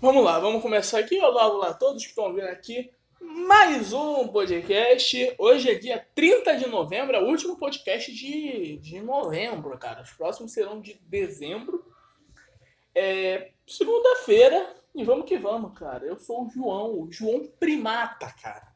Vamos 0.00 0.22
lá, 0.22 0.38
vamos 0.38 0.62
começar 0.62 1.00
aqui. 1.00 1.20
Olá, 1.20 1.48
olá 1.48 1.70
a 1.70 1.74
todos 1.74 2.04
que 2.04 2.10
estão 2.10 2.32
vendo 2.32 2.46
aqui. 2.46 2.88
Mais 3.20 3.92
um 3.92 4.28
podcast. 4.28 5.34
Hoje 5.36 5.70
é 5.70 5.74
dia 5.74 6.06
30 6.14 6.54
de 6.54 6.68
novembro, 6.68 7.16
é 7.16 7.20
o 7.20 7.26
último 7.26 7.56
podcast 7.56 8.14
de, 8.14 8.76
de 8.76 9.00
novembro, 9.00 9.76
cara. 9.76 10.02
Os 10.02 10.12
próximos 10.12 10.52
serão 10.52 10.80
de 10.80 10.94
dezembro. 11.08 11.84
É 12.94 13.50
segunda-feira 13.66 14.76
e 14.94 15.02
vamos 15.02 15.26
que 15.26 15.36
vamos, 15.36 15.76
cara. 15.76 16.06
Eu 16.06 16.16
sou 16.16 16.46
o 16.46 16.48
João, 16.48 17.00
o 17.00 17.10
João 17.10 17.48
Primata, 17.58 18.32
cara. 18.40 18.68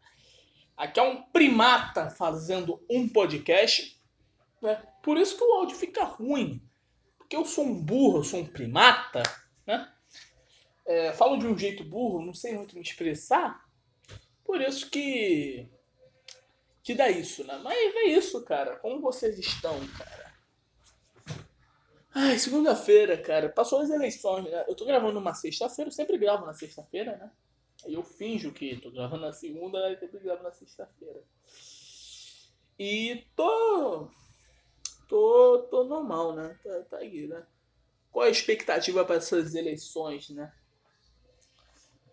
Aqui 0.76 0.98
é 0.98 1.04
um 1.04 1.22
primata 1.22 2.10
fazendo 2.10 2.84
um 2.90 3.08
podcast. 3.08 3.96
Né? 4.60 4.82
Por 5.00 5.16
isso 5.16 5.36
que 5.36 5.44
o 5.44 5.52
áudio 5.52 5.76
fica 5.76 6.02
ruim. 6.02 6.60
Porque 7.16 7.36
eu 7.36 7.44
sou 7.44 7.64
um 7.64 7.80
burro, 7.80 8.18
eu 8.18 8.24
sou 8.24 8.40
um 8.40 8.46
primata? 8.46 9.22
É, 10.86 11.12
falo 11.12 11.36
de 11.36 11.46
um 11.46 11.56
jeito 11.56 11.84
burro, 11.84 12.24
não 12.24 12.34
sei 12.34 12.54
muito 12.54 12.74
me 12.74 12.82
expressar, 12.82 13.64
por 14.44 14.60
isso 14.60 14.90
que 14.90 15.68
que 16.82 16.94
dá 16.94 17.08
isso, 17.08 17.44
né? 17.44 17.60
Mas 17.62 17.94
é 17.94 18.04
isso, 18.06 18.42
cara. 18.44 18.76
Como 18.76 19.00
vocês 19.00 19.38
estão, 19.38 19.78
cara? 19.96 20.34
Ai, 22.14 22.38
segunda-feira, 22.38 23.16
cara. 23.16 23.48
Passou 23.48 23.80
as 23.80 23.88
eleições, 23.88 24.44
né? 24.44 24.64
Eu 24.66 24.74
tô 24.74 24.84
gravando 24.84 25.18
uma 25.18 25.32
sexta-feira, 25.32 25.88
eu 25.88 25.92
sempre 25.92 26.18
gravo 26.18 26.44
na 26.44 26.52
sexta-feira, 26.52 27.16
né? 27.16 27.30
Aí 27.84 27.94
eu 27.94 28.02
finjo 28.02 28.52
que 28.52 28.76
tô 28.80 28.90
gravando 28.90 29.22
na 29.22 29.32
segunda, 29.32 29.90
e 29.90 29.96
sempre 29.96 30.20
gravo 30.20 30.42
na 30.42 30.52
sexta-feira. 30.52 31.22
E 32.78 33.24
tô. 33.36 34.08
Tô. 35.08 35.68
tô 35.70 35.84
normal, 35.84 36.34
né? 36.34 36.58
Tá, 36.62 36.80
tá 36.90 36.96
aí, 36.98 37.28
né? 37.28 37.46
Qual 38.10 38.26
a 38.26 38.30
expectativa 38.30 39.04
para 39.04 39.16
essas 39.16 39.54
eleições, 39.54 40.28
né? 40.30 40.52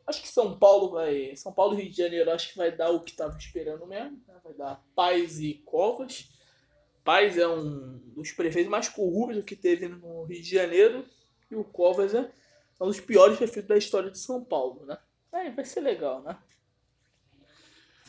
Acho 0.09 0.23
que 0.23 0.27
São 0.27 0.57
Paulo 0.57 0.89
vai. 0.89 1.35
São 1.35 1.53
Paulo 1.53 1.75
e 1.75 1.83
Rio 1.83 1.91
de 1.91 1.97
Janeiro 1.97 2.31
acho 2.31 2.49
que 2.49 2.57
vai 2.57 2.75
dar 2.75 2.89
o 2.89 3.01
que 3.01 3.11
estava 3.11 3.37
esperando 3.37 3.85
mesmo. 3.85 4.19
Né? 4.27 4.35
Vai 4.43 4.53
dar 4.55 4.83
Paz 4.95 5.39
e 5.39 5.53
Covas. 5.63 6.31
Paz 7.03 7.37
é 7.37 7.47
um 7.47 7.99
dos 8.15 8.31
prefeitos 8.31 8.71
mais 8.71 8.89
corruptos 8.89 9.43
que 9.43 9.55
teve 9.55 9.87
no 9.87 10.23
Rio 10.23 10.41
de 10.41 10.49
Janeiro. 10.49 11.05
E 11.51 11.55
o 11.55 11.63
Covas 11.63 12.15
é 12.15 12.27
um 12.81 12.87
dos 12.87 12.99
piores 12.99 13.37
prefeitos 13.37 13.67
da 13.67 13.77
história 13.77 14.09
de 14.09 14.17
São 14.17 14.43
Paulo, 14.43 14.83
né? 14.83 14.97
É, 15.31 15.51
vai 15.51 15.63
ser 15.63 15.81
legal, 15.81 16.23
né? 16.23 16.35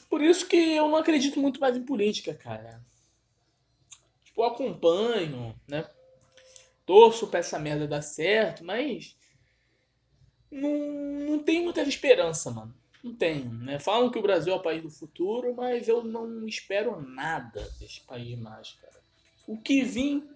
Por 0.09 0.23
isso 0.23 0.49
que 0.49 0.57
eu 0.57 0.89
não 0.89 0.97
acredito 0.97 1.39
muito 1.39 1.61
mais 1.61 1.77
em 1.77 1.85
política, 1.85 2.33
cara. 2.33 2.83
Tipo, 4.25 4.41
eu 4.41 4.47
acompanho, 4.47 5.55
né? 5.69 5.87
Torço 6.87 7.29
pra 7.29 7.41
essa 7.41 7.59
merda 7.59 7.87
dar 7.87 8.01
certo, 8.01 8.65
mas 8.65 9.20
não, 10.51 10.71
não 11.31 11.39
tenho 11.39 11.65
muita 11.65 11.83
esperança, 11.83 12.51
mano. 12.51 12.75
Não 13.03 13.15
tenho, 13.15 13.51
né? 13.53 13.79
Falam 13.79 14.11
que 14.11 14.19
o 14.19 14.23
Brasil 14.23 14.53
é 14.53 14.57
o 14.57 14.63
país 14.63 14.83
do 14.83 14.91
futuro, 14.91 15.55
mas 15.55 15.89
eu 15.89 16.05
não 16.05 16.47
espero 16.47 17.01
nada 17.01 17.63
desse 17.79 18.03
país 18.03 18.39
mais, 18.39 18.73
cara. 18.73 19.01
O 19.47 19.57
que 19.57 19.83
vim, 19.83 20.29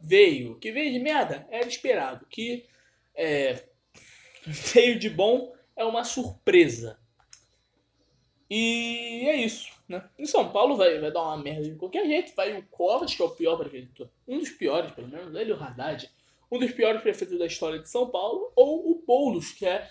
veio. 0.00 0.52
O 0.52 0.58
que 0.58 0.72
veio 0.72 0.92
de 0.92 0.98
merda 0.98 1.46
era 1.50 1.66
esperado. 1.66 2.24
O 2.24 2.28
que 2.28 2.66
é, 3.14 3.64
veio 4.46 4.98
de 4.98 5.10
bom 5.10 5.54
é 5.76 5.84
uma 5.84 6.04
surpresa. 6.04 6.98
E 8.50 9.26
é 9.28 9.36
isso, 9.36 9.70
né? 9.86 10.08
Em 10.18 10.24
São 10.24 10.50
Paulo 10.50 10.76
vai, 10.76 10.98
vai 10.98 11.12
dar 11.12 11.22
uma 11.22 11.36
merda 11.36 11.68
de 11.68 11.76
qualquer 11.76 12.06
jeito. 12.06 12.34
Vai 12.34 12.58
o 12.58 12.62
Covas, 12.68 13.14
que 13.14 13.20
é 13.20 13.24
o 13.24 13.30
pior 13.30 13.56
prefeito. 13.56 14.08
Um 14.26 14.38
dos 14.38 14.50
piores, 14.50 14.90
pelo 14.92 15.08
menos. 15.08 15.34
Ele 15.34 15.52
o 15.52 15.62
Haddad 15.62 16.10
um 16.50 16.58
dos 16.58 16.72
piores 16.72 17.02
prefeitos 17.02 17.38
da 17.38 17.46
história 17.46 17.78
de 17.78 17.88
São 17.88 18.08
Paulo, 18.10 18.52
ou 18.56 18.90
o 18.90 19.02
Boulos, 19.06 19.52
que 19.52 19.66
é 19.66 19.90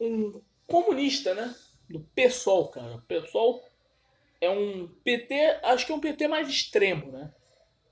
um 0.00 0.40
comunista, 0.66 1.34
né? 1.34 1.54
Do 1.88 2.00
PSOL, 2.14 2.68
cara. 2.68 2.96
O 2.96 3.02
PSOL 3.02 3.62
é 4.40 4.48
um 4.50 4.88
PT, 5.04 5.60
acho 5.62 5.86
que 5.86 5.92
é 5.92 5.94
um 5.94 6.00
PT 6.00 6.28
mais 6.28 6.48
extremo, 6.48 7.10
né? 7.10 7.32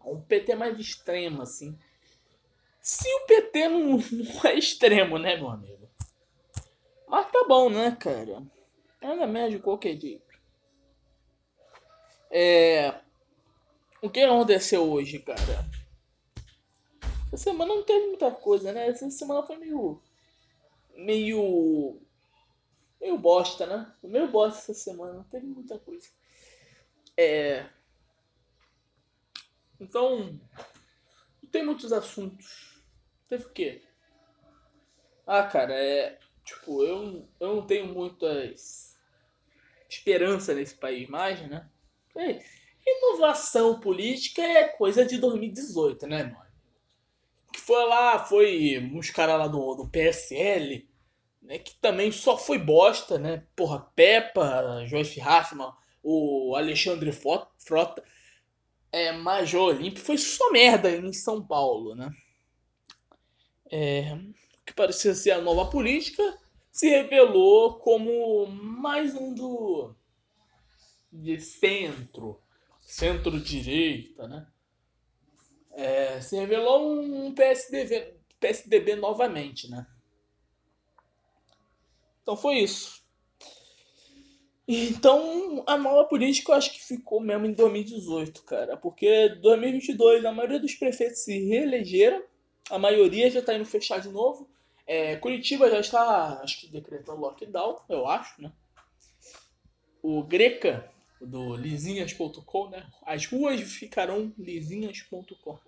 Um 0.04 0.20
PT 0.20 0.54
mais 0.54 0.78
extremo, 0.78 1.42
assim. 1.42 1.76
Se 2.80 3.08
o 3.08 3.26
PT 3.26 3.68
não, 3.68 3.98
não 4.12 4.44
é 4.44 4.54
extremo, 4.54 5.18
né, 5.18 5.36
meu 5.36 5.50
amigo? 5.50 5.88
Mas 7.08 7.30
tá 7.30 7.44
bom, 7.48 7.68
né, 7.68 7.96
cara? 7.98 8.42
Anda 9.02 9.48
de 9.48 9.58
qualquer 9.58 9.98
jeito. 9.98 10.26
É... 12.30 12.94
O 14.02 14.10
que 14.10 14.20
aconteceu 14.20 14.88
hoje, 14.90 15.18
cara? 15.20 15.40
Essa 17.32 17.44
semana 17.44 17.74
não 17.74 17.82
teve 17.82 18.06
muita 18.06 18.30
coisa, 18.30 18.72
né? 18.72 18.88
Essa 18.88 19.10
semana 19.10 19.42
foi 19.42 19.56
meio. 19.56 20.00
meio. 20.94 22.00
meio 23.00 23.18
bosta, 23.18 23.66
né? 23.66 23.92
Meio 24.02 24.28
bosta 24.28 24.58
essa 24.60 24.74
semana, 24.74 25.14
não 25.14 25.24
teve 25.24 25.46
muita 25.46 25.78
coisa. 25.78 26.08
É. 27.16 27.68
Então. 29.80 30.38
Não 31.42 31.50
tem 31.50 31.64
muitos 31.64 31.92
assuntos. 31.92 32.82
Teve 33.28 33.44
o 33.44 33.50
quê? 33.50 33.82
Ah, 35.26 35.44
cara, 35.44 35.74
é. 35.74 36.18
Tipo, 36.44 36.82
eu, 36.82 37.28
eu 37.40 37.56
não 37.56 37.66
tenho 37.66 37.86
muitas 37.86 38.86
esperança 39.88 40.54
nesse 40.54 40.74
país 40.74 41.08
mais, 41.08 41.40
né? 41.48 41.68
É, 42.16 42.42
inovação 42.86 43.80
política 43.80 44.42
é 44.42 44.68
coisa 44.68 45.04
de 45.04 45.18
2018, 45.18 46.06
né, 46.06 46.24
mano? 46.24 46.45
Que 47.56 47.62
foi 47.62 47.86
lá, 47.86 48.18
foi 48.18 48.78
uns 48.92 49.08
caras 49.08 49.38
lá 49.38 49.48
do, 49.48 49.74
do 49.74 49.88
PSL, 49.88 50.86
né, 51.40 51.58
que 51.58 51.74
também 51.76 52.12
só 52.12 52.36
foi 52.36 52.58
bosta, 52.58 53.18
né? 53.18 53.46
Porra, 53.56 53.80
Peppa, 53.96 54.84
Joyce 54.86 55.18
Raffman, 55.18 55.72
o 56.02 56.54
Alexandre 56.54 57.10
Frota, 57.12 58.04
é, 58.92 59.12
Major 59.12 59.70
Olímpio, 59.70 60.04
foi 60.04 60.18
só 60.18 60.52
merda 60.52 60.90
em 60.90 61.12
São 61.14 61.44
Paulo, 61.44 61.94
né? 61.94 62.10
É, 63.72 64.18
que 64.66 64.74
parecia 64.74 65.14
ser 65.14 65.30
a 65.30 65.40
nova 65.40 65.70
política, 65.70 66.38
se 66.70 66.90
revelou 66.90 67.78
como 67.78 68.46
mais 68.46 69.14
um 69.14 69.32
do 69.32 69.94
de 71.10 71.40
centro, 71.40 72.38
centro-direita, 72.82 74.28
né? 74.28 74.46
É, 75.76 76.22
se 76.22 76.34
revelou 76.34 76.90
um 76.90 77.34
PSDB, 77.34 78.14
PSDB 78.40 78.96
novamente, 78.96 79.70
né? 79.70 79.86
Então 82.22 82.34
foi 82.34 82.60
isso. 82.60 83.04
Então 84.66 85.62
a 85.66 85.76
nova 85.76 86.08
política 86.08 86.50
eu 86.50 86.56
acho 86.56 86.72
que 86.72 86.82
ficou 86.82 87.20
mesmo 87.20 87.44
em 87.44 87.52
2018, 87.52 88.42
cara. 88.44 88.76
Porque 88.76 89.28
2022 89.40 90.24
a 90.24 90.32
maioria 90.32 90.58
dos 90.58 90.74
prefeitos 90.74 91.20
se 91.20 91.46
reelegeram, 91.46 92.24
a 92.70 92.78
maioria 92.78 93.30
já 93.30 93.40
está 93.40 93.54
indo 93.54 93.66
fechar 93.66 94.00
de 94.00 94.08
novo. 94.08 94.48
É, 94.86 95.16
Curitiba 95.16 95.68
já 95.70 95.80
está, 95.80 96.40
acho 96.42 96.60
que 96.60 96.68
decretando 96.68 97.20
lockdown, 97.20 97.80
eu 97.88 98.08
acho, 98.08 98.40
né? 98.40 98.50
O 100.02 100.22
Greca, 100.22 100.90
do 101.20 101.56
lisinhas.com, 101.56 102.70
né? 102.70 102.86
As 103.02 103.26
ruas 103.26 103.60
ficarão 103.60 104.32
lisinhas.com. 104.38 105.58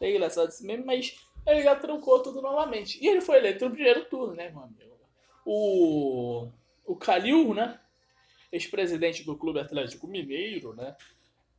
É 0.00 0.10
engraçado 0.10 0.50
isso 0.50 0.66
mesmo, 0.66 0.84
mas 0.84 1.16
ele 1.46 1.62
já 1.62 1.76
trancou 1.76 2.22
tudo 2.22 2.42
novamente. 2.42 3.02
E 3.02 3.08
ele 3.08 3.20
foi 3.20 3.38
eleito 3.38 3.64
no 3.64 3.74
primeiro 3.74 4.04
turno, 4.06 4.34
né, 4.34 4.50
meu 4.50 4.62
amigo? 4.62 4.98
O, 5.44 6.48
o 6.84 6.96
Calil, 6.96 7.54
né? 7.54 7.78
Ex-presidente 8.50 9.24
do 9.24 9.36
Clube 9.36 9.60
Atlético 9.60 10.06
Mineiro, 10.06 10.74
né? 10.74 10.96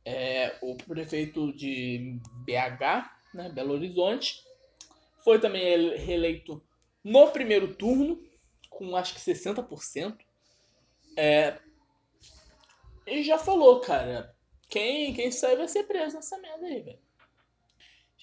É, 0.04 0.56
o 0.60 0.76
prefeito 0.76 1.52
de 1.54 2.18
BH, 2.44 3.10
né, 3.34 3.48
Belo 3.48 3.72
Horizonte, 3.72 4.44
foi 5.24 5.40
também 5.40 5.96
reeleito 5.96 6.62
no 7.02 7.30
primeiro 7.30 7.74
turno, 7.74 8.22
com 8.68 8.94
acho 8.96 9.14
que 9.14 9.20
60%. 9.20 10.18
É, 11.16 11.58
e 13.06 13.22
já 13.22 13.38
falou, 13.38 13.80
cara, 13.80 14.34
quem, 14.68 15.14
quem 15.14 15.30
sai 15.30 15.56
vai 15.56 15.68
ser 15.68 15.84
preso 15.84 16.16
nessa 16.16 16.38
merda 16.38 16.66
aí, 16.66 16.80
velho 16.80 17.04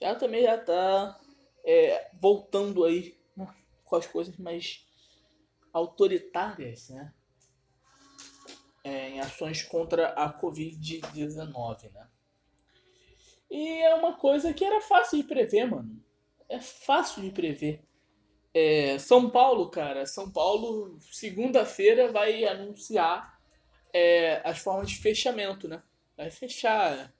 já 0.01 0.15
também 0.15 0.41
já 0.41 0.57
tá 0.57 1.19
é, 1.63 2.09
voltando 2.19 2.83
aí 2.83 3.15
com 3.85 3.95
as 3.95 4.07
coisas 4.07 4.35
mais 4.37 4.83
autoritárias, 5.71 6.89
né? 6.89 7.13
É, 8.83 9.09
em 9.09 9.19
ações 9.19 9.61
contra 9.61 10.07
a 10.09 10.41
Covid-19, 10.41 11.91
né? 11.91 12.09
E 13.49 13.79
é 13.81 13.93
uma 13.93 14.13
coisa 14.13 14.53
que 14.53 14.65
era 14.65 14.81
fácil 14.81 15.21
de 15.21 15.23
prever, 15.25 15.65
mano. 15.65 16.03
É 16.49 16.59
fácil 16.59 17.21
de 17.21 17.29
prever. 17.29 17.83
É, 18.53 18.97
São 18.97 19.29
Paulo, 19.29 19.69
cara, 19.69 20.05
São 20.07 20.31
Paulo, 20.31 20.97
segunda-feira 20.99 22.11
vai 22.11 22.43
anunciar 22.45 23.39
é, 23.93 24.41
as 24.43 24.59
formas 24.59 24.89
de 24.89 24.97
fechamento, 24.97 25.67
né? 25.67 25.81
Vai 26.17 26.29
fechar 26.29 27.11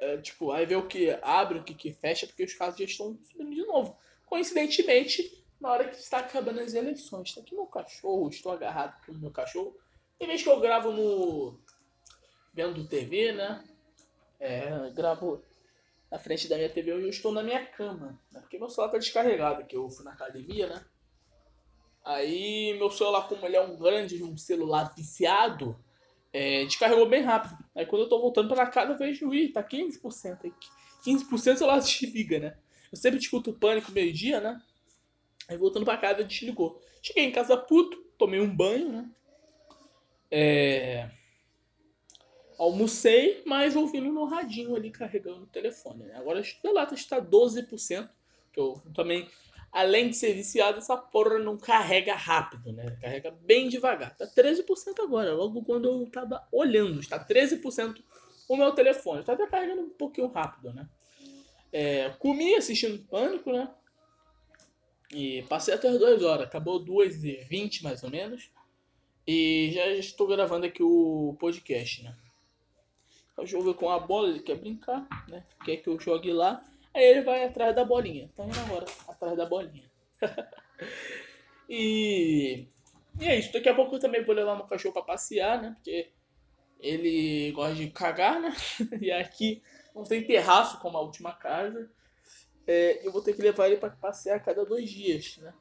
é, 0.00 0.16
tipo, 0.18 0.52
aí 0.52 0.64
vê 0.64 0.76
o 0.76 0.86
que 0.86 1.10
abre, 1.22 1.58
o 1.58 1.64
que, 1.64 1.74
que 1.74 1.92
fecha, 1.92 2.26
porque 2.26 2.44
os 2.44 2.54
casos 2.54 2.78
já 2.78 2.84
estão 2.84 3.18
subindo 3.30 3.54
de 3.54 3.66
novo. 3.66 3.96
Coincidentemente, 4.26 5.44
na 5.60 5.70
hora 5.70 5.88
que 5.88 5.96
está 5.96 6.18
acabando 6.18 6.60
as 6.60 6.74
eleições. 6.74 7.28
Está 7.28 7.40
aqui 7.40 7.54
meu 7.54 7.66
cachorro, 7.66 8.28
estou 8.28 8.52
agarrado 8.52 9.04
com 9.04 9.12
o 9.12 9.18
meu 9.18 9.30
cachorro. 9.30 9.76
Tem 10.18 10.28
vez 10.28 10.42
que 10.42 10.48
eu 10.48 10.60
gravo 10.60 10.92
no. 10.92 11.58
vendo 12.54 12.86
TV, 12.86 13.32
né? 13.32 13.64
É, 14.40 14.90
gravo 14.90 15.42
na 16.10 16.18
frente 16.18 16.48
da 16.48 16.56
minha 16.56 16.70
TV 16.70 16.92
hoje 16.92 17.04
eu 17.04 17.10
estou 17.10 17.32
na 17.32 17.42
minha 17.42 17.64
cama. 17.66 18.18
Né? 18.30 18.40
Porque 18.40 18.58
meu 18.58 18.68
celular 18.68 18.92
tá 18.92 18.98
descarregado, 18.98 19.66
que 19.66 19.76
eu 19.76 19.90
fui 19.90 20.04
na 20.04 20.12
academia, 20.12 20.68
né? 20.68 20.84
Aí 22.04 22.76
meu 22.78 22.90
celular, 22.90 23.28
como 23.28 23.44
ele 23.44 23.56
é 23.56 23.60
um 23.60 23.76
grande 23.76 24.22
um 24.22 24.36
celular 24.36 24.94
viciado, 24.96 25.78
é, 26.32 26.64
descarregou 26.64 27.08
bem 27.08 27.22
rápido. 27.22 27.56
Aí 27.74 27.86
quando 27.86 28.02
eu 28.02 28.08
tô 28.08 28.20
voltando 28.20 28.54
pra 28.54 28.66
casa, 28.66 28.92
eu 28.92 28.98
vejo, 28.98 29.32
ih, 29.34 29.48
tá 29.48 29.62
15%. 29.62 30.38
Aí 30.44 30.52
15% 31.04 31.32
o 31.32 31.38
celular 31.38 31.78
desliga, 31.80 32.38
né? 32.38 32.56
Eu 32.90 32.96
sempre 32.96 33.18
discuto 33.18 33.50
o 33.50 33.54
pânico 33.54 33.92
meio-dia, 33.92 34.40
né? 34.40 34.60
Aí 35.48 35.56
voltando 35.56 35.84
pra 35.84 35.96
casa, 35.96 36.24
desligou. 36.24 36.80
Cheguei 37.02 37.24
em 37.24 37.32
casa 37.32 37.56
puto, 37.56 37.96
tomei 38.18 38.40
um 38.40 38.54
banho, 38.54 38.90
né? 38.90 39.10
É... 40.30 41.10
Almocei, 42.58 43.42
mas 43.46 43.76
ouvindo 43.76 44.12
no 44.12 44.24
radinho 44.24 44.74
ali, 44.74 44.90
carregando 44.90 45.44
o 45.44 45.46
telefone. 45.46 46.04
Né? 46.04 46.14
Agora 46.16 46.42
a 46.42 46.72
lata 46.72 46.94
está 46.94 47.20
12%, 47.20 48.08
que 48.52 48.60
eu 48.60 48.82
também, 48.94 49.28
além 49.72 50.10
de 50.10 50.16
ser 50.16 50.34
viciado, 50.34 50.78
essa 50.78 50.96
porra 50.96 51.38
não 51.38 51.56
carrega 51.56 52.14
rápido, 52.14 52.72
né? 52.72 52.96
Carrega 53.00 53.30
bem 53.30 53.68
devagar. 53.68 54.16
Tá 54.16 54.26
13% 54.26 55.02
agora, 55.02 55.34
logo 55.34 55.62
quando 55.64 55.88
eu 55.88 56.10
tava 56.10 56.46
olhando. 56.52 57.00
Está 57.00 57.24
13% 57.24 58.02
o 58.48 58.56
meu 58.56 58.72
telefone. 58.72 59.24
Tá 59.24 59.34
até 59.34 59.46
carregando 59.46 59.82
um 59.82 59.90
pouquinho 59.90 60.28
rápido, 60.28 60.72
né? 60.72 60.88
É, 61.72 62.10
comi 62.18 62.54
assistindo 62.54 63.04
Pânico, 63.06 63.52
né? 63.52 63.68
E 65.12 65.42
passei 65.42 65.74
até 65.74 65.88
as 65.88 65.98
2 65.98 66.22
horas. 66.22 66.46
Acabou 66.46 66.78
2 66.78 67.24
e 67.24 67.36
20 67.44 67.82
mais 67.82 68.02
ou 68.02 68.10
menos. 68.10 68.50
E 69.26 69.70
já 69.74 69.86
estou 69.88 70.26
gravando 70.26 70.64
aqui 70.66 70.82
o 70.82 71.36
podcast, 71.38 72.02
né? 72.02 72.16
Eu 73.36 73.46
jogo 73.46 73.74
com 73.74 73.90
a 73.90 73.98
bola, 73.98 74.30
ele 74.30 74.40
quer 74.40 74.56
brincar, 74.56 75.06
né? 75.28 75.44
Quer 75.64 75.76
que 75.76 75.88
eu 75.88 76.00
jogue 76.00 76.32
lá. 76.32 76.64
Aí 76.98 77.04
ele 77.04 77.20
vai 77.22 77.44
atrás 77.44 77.76
da 77.76 77.84
bolinha. 77.84 78.28
Tá 78.36 78.44
indo 78.44 78.58
agora, 78.58 78.84
atrás 79.06 79.36
da 79.36 79.46
bolinha. 79.46 79.88
e... 81.70 82.66
e 83.20 83.24
é 83.24 83.38
isso. 83.38 83.52
Daqui 83.52 83.68
a 83.68 83.74
pouco 83.74 83.94
eu 83.94 84.00
também 84.00 84.24
vou 84.24 84.34
levar 84.34 84.56
meu 84.56 84.66
cachorro 84.66 84.94
pra 84.94 85.02
passear, 85.02 85.62
né? 85.62 85.76
Porque 85.76 86.10
ele 86.80 87.52
gosta 87.52 87.76
de 87.76 87.88
cagar, 87.90 88.40
né? 88.40 88.52
e 89.00 89.12
aqui 89.12 89.62
não 89.94 90.02
tem 90.02 90.26
terraço 90.26 90.80
como 90.80 90.98
a 90.98 91.00
última 91.00 91.32
casa. 91.32 91.88
É, 92.66 93.06
eu 93.06 93.12
vou 93.12 93.22
ter 93.22 93.32
que 93.32 93.42
levar 93.42 93.68
ele 93.68 93.76
para 93.76 93.90
passear 93.90 94.36
a 94.36 94.40
cada 94.40 94.66
dois 94.66 94.90
dias, 94.90 95.36
né? 95.36 95.54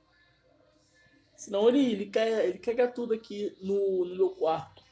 Senão 1.36 1.70
ele, 1.70 1.92
ele, 1.92 2.08
caga, 2.08 2.44
ele 2.46 2.58
caga 2.58 2.88
tudo 2.88 3.14
aqui 3.14 3.56
no, 3.62 4.06
no 4.06 4.16
meu 4.16 4.32
quarto. 4.32 4.84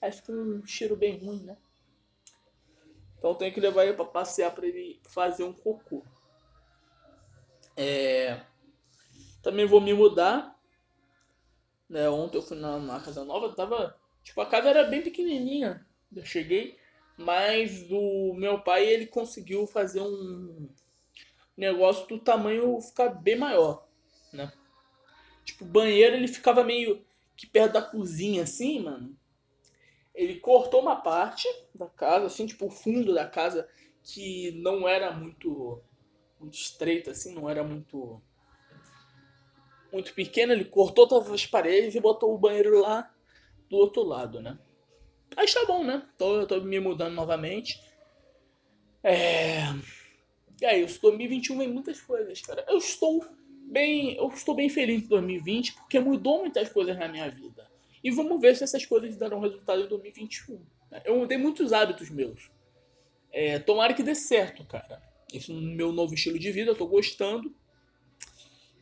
Aí 0.00 0.10
fica 0.10 0.32
um 0.32 0.66
cheiro 0.66 0.96
bem 0.96 1.24
ruim, 1.24 1.44
né? 1.44 1.56
Então 3.22 3.36
tenho 3.36 3.54
que 3.54 3.60
levar 3.60 3.84
ele 3.84 3.94
para 3.94 4.04
passear 4.04 4.52
para 4.52 4.66
ele 4.66 5.00
fazer 5.08 5.44
um 5.44 5.52
cocô. 5.52 6.02
É... 7.76 8.40
Também 9.40 9.64
vou 9.64 9.80
me 9.80 9.94
mudar. 9.94 10.58
Né? 11.88 12.08
Ontem 12.08 12.38
eu 12.38 12.42
fui 12.42 12.56
na, 12.56 12.80
na 12.80 12.98
casa 12.98 13.24
nova, 13.24 13.54
tava. 13.54 13.96
Tipo, 14.24 14.40
a 14.40 14.46
casa 14.46 14.70
era 14.70 14.88
bem 14.88 15.02
pequenininha. 15.02 15.86
Eu 16.12 16.24
cheguei. 16.24 16.76
Mas 17.16 17.86
o 17.92 18.34
meu 18.34 18.60
pai 18.60 18.88
ele 18.88 19.06
conseguiu 19.06 19.68
fazer 19.68 20.00
um 20.00 20.68
negócio 21.56 22.08
do 22.08 22.18
tamanho 22.18 22.80
ficar 22.80 23.10
bem 23.10 23.36
maior, 23.36 23.86
né? 24.32 24.52
Tipo, 25.44 25.64
o 25.64 25.68
banheiro 25.68 26.16
ele 26.16 26.26
ficava 26.26 26.64
meio 26.64 27.06
que 27.36 27.46
perto 27.46 27.74
da 27.74 27.82
cozinha 27.82 28.42
assim, 28.42 28.80
mano. 28.80 29.16
Ele 30.14 30.38
cortou 30.40 30.80
uma 30.80 30.96
parte 30.96 31.48
da 31.74 31.86
casa, 31.86 32.26
assim, 32.26 32.46
tipo 32.46 32.66
o 32.66 32.70
fundo 32.70 33.14
da 33.14 33.26
casa 33.26 33.68
que 34.02 34.52
não 34.52 34.86
era 34.86 35.12
muito 35.12 35.80
muito 36.38 36.54
estreita 36.54 37.12
assim, 37.12 37.34
não 37.34 37.48
era 37.48 37.62
muito 37.62 38.20
muito 39.92 40.14
pequeno, 40.14 40.52
ele 40.52 40.64
cortou 40.64 41.06
todas 41.06 41.30
as 41.30 41.46
paredes 41.46 41.94
e 41.94 42.00
botou 42.00 42.34
o 42.34 42.38
banheiro 42.38 42.80
lá 42.80 43.12
do 43.68 43.76
outro 43.76 44.02
lado, 44.02 44.40
né? 44.40 44.58
Mas 45.36 45.52
tá 45.52 45.64
bom, 45.66 45.84
né? 45.84 46.06
Tô, 46.18 46.40
eu 46.40 46.46
tô 46.46 46.60
me 46.60 46.80
mudando 46.80 47.14
novamente. 47.14 47.80
É. 49.02 49.64
E 50.60 50.64
aí, 50.64 50.84
isso 50.84 51.00
2021 51.02 51.58
vem 51.58 51.68
muitas 51.68 52.00
coisas, 52.00 52.40
cara. 52.40 52.64
Eu 52.68 52.78
estou 52.78 53.24
bem, 53.70 54.14
eu 54.16 54.28
estou 54.28 54.54
bem 54.54 54.68
feliz 54.68 55.04
em 55.04 55.08
2020 55.08 55.74
porque 55.74 55.98
mudou 55.98 56.40
muitas 56.40 56.68
coisas 56.68 56.96
na 56.98 57.08
minha 57.08 57.28
vida. 57.30 57.70
E 58.02 58.10
vamos 58.10 58.40
ver 58.40 58.56
se 58.56 58.64
essas 58.64 58.84
coisas 58.84 59.16
darão 59.16 59.40
resultado 59.40 59.82
em 59.82 59.88
2021. 59.88 60.64
Eu 61.04 61.18
mudei 61.18 61.38
muitos 61.38 61.72
hábitos 61.72 62.10
meus. 62.10 62.50
É, 63.30 63.58
tomara 63.58 63.94
que 63.94 64.02
dê 64.02 64.14
certo, 64.14 64.64
cara. 64.64 65.02
Esse 65.32 65.52
meu 65.52 65.92
novo 65.92 66.14
estilo 66.14 66.38
de 66.38 66.50
vida, 66.50 66.72
eu 66.72 66.76
tô 66.76 66.86
gostando. 66.86 67.54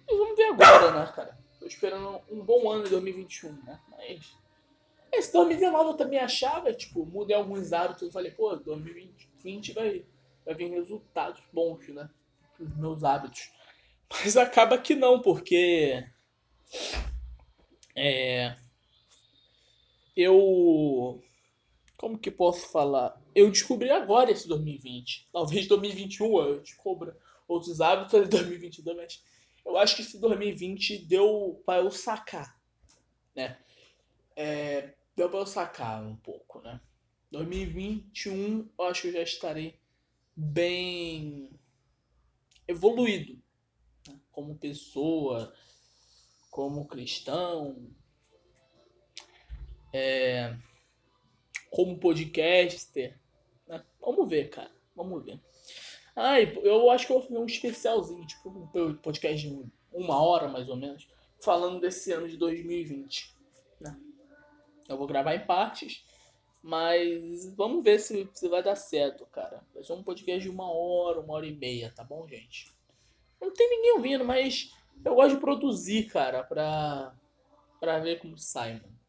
E 0.08 0.17
vamos 0.17 0.37
ver 0.37 0.46
agora, 0.46 0.93
né, 0.93 1.12
cara? 1.14 1.38
Tô 1.58 1.67
esperando 1.67 2.20
um 2.31 2.43
bom 2.43 2.69
ano 2.69 2.87
em 2.87 2.90
2021, 2.90 3.52
né? 3.62 3.81
Mas 3.90 4.34
esse 5.12 5.32
2019 5.32 5.90
eu 5.90 5.96
também 5.96 6.19
achava, 6.19 6.72
tipo, 6.72 7.05
mudei 7.05 7.37
alguns 7.37 7.72
hábitos. 7.72 8.02
Eu 8.02 8.12
falei, 8.12 8.31
pô, 8.31 8.56
2020 8.56 9.72
vai, 9.72 10.05
vai 10.44 10.55
vir 10.55 10.70
resultados 10.70 11.43
bons, 11.52 11.87
né? 11.88 12.08
Os 12.58 12.76
meus 12.76 13.05
hábitos. 13.05 13.50
Mas 14.11 14.37
acaba 14.37 14.78
que 14.78 14.94
não, 14.94 15.20
porque. 15.20 16.05
É. 17.96 18.56
Eu. 20.16 21.22
Como 21.96 22.18
que 22.18 22.30
posso 22.30 22.68
falar? 22.68 23.20
Eu 23.34 23.50
descobri 23.50 23.90
agora 23.90 24.30
esse 24.30 24.48
2020. 24.48 25.28
Talvez 25.32 25.66
2021 25.66 26.40
eu 26.40 26.60
descubra 26.60 27.16
outros 27.46 27.80
hábitos 27.80 28.22
de 28.22 28.28
2022, 28.28 28.96
mas 28.96 29.22
eu 29.64 29.76
acho 29.76 29.96
que 29.96 30.02
esse 30.02 30.18
2020 30.18 31.04
deu 31.06 31.62
para 31.66 31.82
eu 31.82 31.90
sacar, 31.90 32.58
né? 33.34 33.58
É, 34.34 34.94
deu 35.14 35.28
para 35.28 35.40
eu 35.40 35.46
sacar 35.46 36.02
um 36.02 36.16
pouco, 36.16 36.60
né? 36.60 36.80
2021 37.30 38.68
eu 38.78 38.84
acho 38.86 39.02
que 39.02 39.08
eu 39.08 39.12
já 39.12 39.22
estarei 39.22 39.78
bem 40.34 41.50
evoluído 42.66 43.40
né? 44.08 44.18
como 44.32 44.56
pessoa, 44.56 45.52
como 46.50 46.86
cristão, 46.86 47.90
é, 49.93 50.55
como 51.70 51.99
podcaster. 51.99 53.19
Né? 53.67 53.82
Vamos 54.01 54.29
ver, 54.29 54.51
cara. 54.51 54.70
Vamos 54.94 55.25
ver. 55.25 55.41
Ah, 56.15 56.41
eu 56.41 56.91
acho 56.91 57.06
que 57.06 57.13
eu 57.13 57.19
vou 57.19 57.27
fazer 57.27 57.39
um 57.39 57.47
especialzinho, 57.47 58.27
tipo 58.27 58.49
um 58.51 58.94
podcast 58.97 59.49
de 59.49 59.65
uma 59.93 60.23
hora 60.23 60.49
mais 60.49 60.69
ou 60.69 60.77
menos, 60.77 61.09
falando 61.41 61.81
desse 61.81 62.13
ano 62.13 62.29
de 62.29 62.37
2020. 62.37 63.35
Né? 63.81 63.97
Eu 64.89 64.99
vou 64.99 65.06
gravar 65.06 65.35
em 65.35 65.47
partes, 65.47 66.05
mas 66.63 67.49
vamos 67.55 67.82
ver 67.82 67.99
se, 68.01 68.29
se 68.35 68.49
vai 68.49 68.63
dar 68.63 68.77
certo, 68.77 69.25
cara. 69.27 69.65
Vai 69.73 69.82
ser 69.82 69.93
um 69.93 70.03
podcast 70.03 70.43
de 70.43 70.51
uma 70.51 70.70
hora, 70.70 71.20
uma 71.20 71.35
hora 71.35 71.47
e 71.47 71.56
meia, 71.56 71.93
tá 71.94 72.05
bom, 72.05 72.27
gente? 72.27 72.70
Não 73.41 73.53
tem 73.53 73.70
ninguém 73.70 73.93
ouvindo, 73.93 74.25
mas 74.25 74.75
eu 75.05 75.15
gosto 75.15 75.37
de 75.37 75.41
produzir, 75.41 76.05
cara, 76.09 76.44
pra, 76.44 77.15
pra 77.79 77.99
ver 77.99 78.19
como 78.19 78.37
sai, 78.37 78.75
mano. 78.75 78.99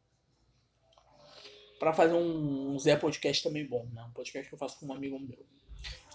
Pra 1.82 1.94
fazer 1.94 2.14
um, 2.14 2.78
Zé 2.78 2.96
Podcast 2.96 3.42
também 3.42 3.66
bom, 3.66 3.88
né? 3.92 4.04
Um 4.04 4.12
podcast 4.12 4.48
que 4.48 4.54
eu 4.54 4.60
faço 4.60 4.80
com 4.80 4.86
um 4.86 4.94
amigo 4.94 5.20
meu. 5.20 5.40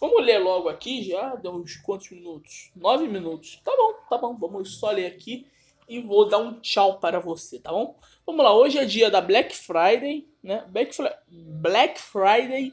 Vamos 0.00 0.24
ler 0.24 0.38
logo 0.38 0.68
aqui 0.68 1.02
já, 1.02 1.34
deu 1.34 1.56
uns 1.56 1.74
quantos 1.74 2.08
minutos? 2.08 2.70
Nove 2.76 3.08
minutos. 3.08 3.60
Tá 3.64 3.72
bom, 3.76 3.94
tá 4.08 4.16
bom. 4.16 4.36
Vamos 4.36 4.76
só 4.76 4.92
ler 4.92 5.06
aqui 5.06 5.44
e 5.88 6.00
vou 6.00 6.28
dar 6.28 6.38
um 6.38 6.60
tchau 6.60 7.00
para 7.00 7.18
você, 7.18 7.58
tá 7.58 7.72
bom? 7.72 7.98
Vamos 8.24 8.44
lá, 8.44 8.54
hoje 8.54 8.78
é 8.78 8.84
dia 8.84 9.10
da 9.10 9.20
Black 9.20 9.56
Friday, 9.56 10.28
né? 10.40 10.64
Black, 10.68 10.96
Black 11.28 12.00
Friday, 12.00 12.72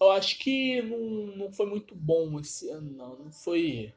eu 0.00 0.10
acho 0.10 0.38
que 0.38 0.80
não, 0.80 1.36
não 1.36 1.52
foi 1.52 1.66
muito 1.66 1.94
bom 1.94 2.40
esse 2.40 2.70
ano, 2.70 2.90
não. 2.90 3.16
Não 3.16 3.30
foi. 3.30 3.92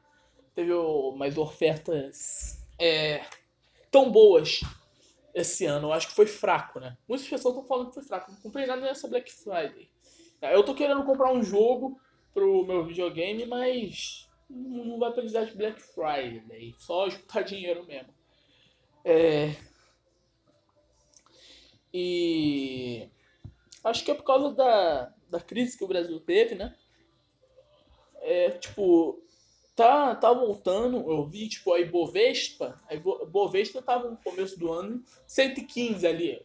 Teve 0.54 0.70
mais 1.16 1.38
ofertas 1.38 2.62
é, 2.78 3.24
tão 3.90 4.12
boas 4.12 4.60
esse 5.34 5.66
ano. 5.66 5.88
Eu 5.88 5.92
acho 5.92 6.08
que 6.08 6.14
foi 6.14 6.26
fraco, 6.26 6.78
né? 6.78 6.96
Muitas 7.08 7.26
pessoas 7.26 7.54
estão 7.54 7.66
falando 7.66 7.88
que 7.88 7.94
foi 7.94 8.04
fraco. 8.04 8.30
Não 8.30 8.40
comprei 8.40 8.66
nada 8.66 8.80
nessa 8.80 9.08
Black 9.08 9.30
Friday. 9.32 9.90
Eu 10.40 10.62
tô 10.62 10.74
querendo 10.74 11.04
comprar 11.04 11.32
um 11.32 11.42
jogo 11.42 11.98
pro 12.32 12.64
meu 12.66 12.84
videogame, 12.84 13.46
mas 13.46 14.28
não 14.48 14.98
vai 14.98 15.12
precisar 15.12 15.44
de 15.44 15.56
Black 15.56 15.80
Friday. 15.80 16.74
Só 16.78 17.08
juntar 17.08 17.42
dinheiro 17.44 17.84
mesmo. 17.84 18.14
É... 19.04 19.56
E 21.92 23.08
acho 23.84 24.04
que 24.04 24.10
é 24.10 24.14
por 24.14 24.24
causa 24.24 24.52
da, 24.54 25.14
da 25.30 25.40
crise 25.40 25.78
que 25.78 25.84
o 25.84 25.88
Brasil 25.88 26.18
teve, 26.20 26.54
né? 26.54 26.74
É, 28.16 28.50
tipo, 28.52 29.22
tá, 29.74 30.14
tá 30.14 30.32
voltando. 30.32 31.10
Eu 31.10 31.26
vi, 31.26 31.48
tipo, 31.48 31.72
a 31.72 31.80
Ibovespa. 31.80 32.80
A 32.88 32.94
Ibovespa 32.94 33.82
tava 33.82 34.10
no 34.10 34.16
começo 34.16 34.58
do 34.58 34.72
ano 34.72 35.02
115 35.26 36.06
ali. 36.06 36.44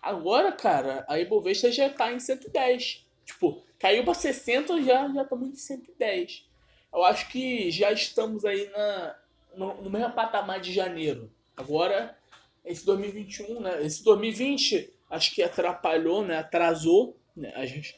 Agora, 0.00 0.52
cara, 0.52 1.04
a 1.08 1.18
Ibovespa 1.18 1.70
já 1.70 1.90
tá 1.90 2.12
em 2.12 2.20
110. 2.20 3.06
Tipo, 3.24 3.62
caiu 3.78 4.04
pra 4.04 4.14
60, 4.14 4.82
já 4.82 5.08
já 5.12 5.22
estamos 5.22 5.48
em 5.48 5.56
110. 5.56 6.46
Eu 6.92 7.04
acho 7.04 7.28
que 7.28 7.70
já 7.70 7.92
estamos 7.92 8.44
aí 8.44 8.70
na, 8.70 9.16
no, 9.56 9.82
no 9.82 9.90
mesmo 9.90 10.12
patamar 10.12 10.60
de 10.60 10.72
janeiro. 10.72 11.30
Agora, 11.56 12.16
esse 12.64 12.86
2021, 12.86 13.60
né? 13.60 13.84
Esse 13.84 14.04
2020, 14.04 14.92
acho 15.10 15.34
que 15.34 15.42
atrapalhou, 15.42 16.24
né? 16.24 16.38
Atrasou 16.38 17.16
né? 17.36 17.52
As, 17.54 17.94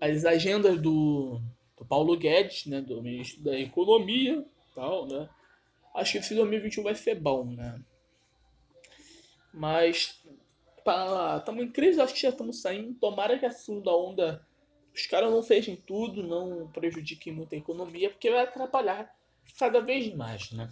as 0.00 0.24
agendas 0.24 0.80
do, 0.80 1.40
do 1.84 1.88
Paulo 1.88 2.16
Guedes, 2.16 2.66
né? 2.66 2.80
Do 2.80 3.02
ministro 3.02 3.42
da 3.42 3.58
Economia 3.58 4.44
tal, 4.74 5.06
né? 5.06 5.28
Acho 5.94 6.12
que 6.12 6.18
esse 6.18 6.34
2021 6.34 6.82
vai 6.82 6.94
ser 6.94 7.14
bom, 7.14 7.44
né? 7.44 7.80
Mas 9.52 10.20
estamos 11.38 11.64
em 11.64 11.70
crise, 11.70 12.00
acho 12.00 12.14
que 12.14 12.22
já 12.22 12.30
estamos 12.30 12.60
saindo. 12.60 12.94
Tomara 12.94 13.38
que 13.38 13.46
a 13.46 13.50
segunda 13.50 13.94
onda 13.94 14.44
os 14.92 15.06
caras 15.06 15.30
não 15.30 15.42
fechem 15.42 15.76
tudo, 15.76 16.22
não 16.22 16.68
prejudiquem 16.70 17.32
muito 17.32 17.54
a 17.54 17.58
economia, 17.58 18.10
porque 18.10 18.30
vai 18.30 18.44
atrapalhar 18.44 19.12
cada 19.58 19.80
vez 19.80 20.12
mais, 20.14 20.50
né? 20.52 20.70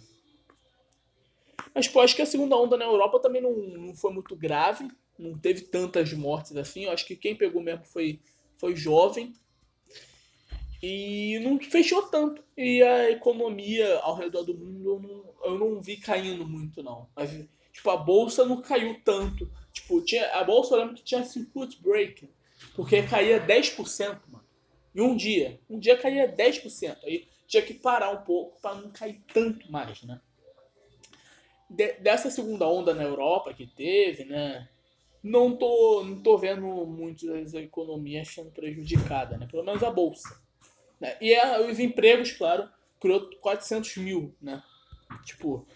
Mas, 1.73 1.87
pô, 1.87 2.01
acho 2.01 2.15
que 2.15 2.21
a 2.21 2.25
segunda 2.25 2.55
onda 2.55 2.77
na 2.77 2.85
Europa 2.85 3.19
também 3.19 3.41
não, 3.41 3.53
não 3.53 3.95
foi 3.95 4.13
muito 4.13 4.35
grave, 4.35 4.87
não 5.17 5.37
teve 5.37 5.61
tantas 5.61 6.13
mortes 6.13 6.55
assim. 6.55 6.85
Eu 6.85 6.91
acho 6.91 7.05
que 7.05 7.15
quem 7.15 7.35
pegou 7.35 7.61
mesmo 7.61 7.85
foi, 7.85 8.19
foi 8.57 8.75
jovem. 8.75 9.33
E 10.85 11.39
não 11.39 11.57
fechou 11.61 12.01
tanto. 12.07 12.43
E 12.57 12.83
a 12.83 13.09
economia 13.09 13.99
ao 13.99 14.17
redor 14.17 14.43
do 14.43 14.53
mundo 14.53 14.89
eu 14.89 14.99
não, 14.99 15.23
eu 15.45 15.57
não 15.57 15.81
vi 15.81 15.95
caindo 15.95 16.45
muito, 16.45 16.83
não. 16.83 17.07
Mas, 17.15 17.31
tipo, 17.71 17.89
a 17.89 17.95
bolsa 17.95 18.43
não 18.43 18.61
caiu 18.61 18.99
tanto. 19.01 19.49
Tipo, 19.71 20.01
tinha, 20.01 20.29
a 20.33 20.43
bolsa 20.43 20.75
eu 20.75 20.79
lembro 20.79 20.95
que 20.95 21.03
tinha 21.03 21.23
circuit 21.23 21.81
break. 21.81 22.29
Porque 22.75 23.01
caía 23.03 23.39
10%, 23.39 24.19
mano. 24.27 24.43
Em 24.93 24.99
um 24.99 25.15
dia. 25.15 25.57
Um 25.69 25.79
dia 25.79 25.97
caía 25.97 26.27
10%. 26.29 26.97
Aí 27.03 27.29
tinha 27.47 27.63
que 27.63 27.75
parar 27.75 28.11
um 28.11 28.21
pouco 28.25 28.59
para 28.59 28.75
não 28.75 28.91
cair 28.91 29.21
tanto 29.33 29.71
mais, 29.71 30.03
né? 30.03 30.19
De, 31.69 31.93
dessa 31.93 32.29
segunda 32.29 32.67
onda 32.67 32.93
na 32.93 33.03
Europa 33.03 33.53
que 33.53 33.65
teve, 33.67 34.25
né? 34.25 34.67
Não 35.23 35.55
tô, 35.55 36.03
não 36.03 36.21
tô 36.21 36.37
vendo 36.37 36.67
muito 36.85 37.33
as 37.35 37.53
economias 37.53 38.27
sendo 38.27 38.51
prejudicadas, 38.51 39.39
né? 39.39 39.47
Pelo 39.49 39.63
menos 39.63 39.81
a 39.81 39.89
bolsa. 39.89 40.42
Né? 41.03 41.17
E 41.19 41.35
a, 41.35 41.59
os 41.59 41.79
empregos, 41.79 42.31
claro, 42.31 42.69
criou 42.97 43.29
400 43.41 43.97
mil, 43.97 44.33
né? 44.41 44.63
Tipo, 45.25 45.67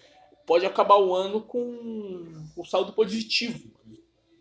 pode 0.46 0.65
acabar 0.65 0.96
o 0.96 1.13
ano 1.13 1.41
com 1.41 1.60
um 2.57 2.63
saldo 2.63 2.93
positivo. 2.93 3.69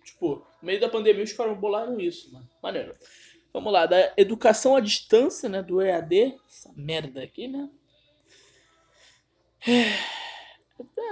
Tipo, 0.05 0.47
no 0.63 0.67
meio 0.67 0.81
da 0.81 0.89
pandemia 0.89 1.25
os 1.25 1.33
caras 1.33 1.59
bolaram 1.59 1.99
isso, 1.99 2.33
mano. 2.33 2.49
Maneiro. 2.63 2.95
Vamos 3.53 3.73
lá, 3.73 3.87
da 3.87 4.13
educação 4.17 4.77
à 4.77 4.81
distância, 4.81 5.49
né? 5.49 5.61
Do 5.61 5.83
EAD. 5.83 6.37
Essa 6.49 6.73
merda 6.77 7.21
aqui, 7.21 7.49
né? 7.49 7.69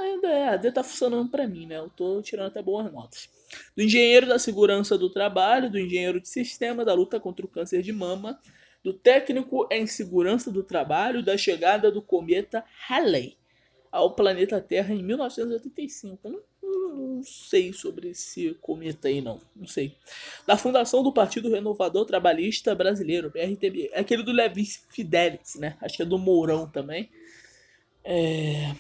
Ainda 0.03 0.29
EAD 0.29 0.71
tá 0.71 0.85
funcionando 0.85 1.29
pra 1.29 1.49
mim, 1.49 1.67
né? 1.67 1.79
Eu 1.79 1.91
tô 1.91 2.23
tirando 2.23 2.47
até 2.47 2.63
boas 2.63 2.93
notas. 2.93 3.29
Do 3.77 3.83
engenheiro 3.83 4.29
da 4.29 4.39
segurança 4.39 4.97
do 4.97 5.11
trabalho, 5.11 5.69
do 5.69 5.81
engenheiro 5.81 6.21
de 6.21 6.29
sistema, 6.29 6.85
da 6.85 6.95
luta 6.95 7.19
contra 7.19 7.45
o 7.45 7.49
câncer 7.49 7.83
de 7.83 7.93
mama, 7.93 8.39
do 8.85 8.93
técnico 8.93 9.67
em 9.71 9.87
segurança 9.87 10.53
do 10.53 10.63
trabalho, 10.63 11.25
da 11.25 11.39
chegada 11.39 11.91
do 11.91 12.03
cometa 12.03 12.63
Halley 12.87 13.37
ao 13.91 14.15
planeta 14.15 14.61
Terra 14.61 14.93
em 14.93 15.03
1985. 15.03 16.29
Não, 16.29 16.43
não, 16.95 17.23
sei 17.23 17.73
sobre 17.73 18.11
esse 18.11 18.55
cometa 18.61 19.09
aí, 19.09 19.23
não. 19.23 19.41
Não 19.57 19.67
sei. 19.67 19.97
Da 20.47 20.59
fundação 20.59 21.03
do 21.03 21.13
Partido 21.13 21.49
Renovador 21.49 22.05
Trabalhista 22.05 22.75
Brasileiro, 22.75 23.31
PRTB. 23.31 23.91
É 23.93 24.01
aquele 24.01 24.23
do 24.23 24.33
Levi 24.33 24.67
Fidelis, 24.91 25.55
né? 25.55 25.79
Acho 25.81 25.97
que 25.97 26.03
é 26.03 26.07
do 26.07 26.19
Mourão 26.19 26.69
também. 26.69 27.09
É... 28.05 28.75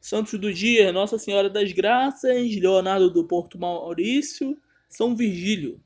Santos 0.00 0.38
do 0.40 0.52
Dia, 0.52 0.90
Nossa 0.90 1.18
Senhora 1.18 1.48
das 1.48 1.70
Graças, 1.70 2.56
Leonardo 2.56 3.10
do 3.10 3.24
Porto 3.28 3.58
Maurício, 3.58 4.58
São 4.88 5.14
Virgílio. 5.14 5.80